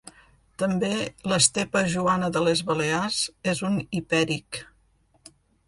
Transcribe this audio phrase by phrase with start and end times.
[0.61, 0.87] També
[1.31, 3.21] l'estepa joana de les Balears
[3.55, 4.63] és un hipèric.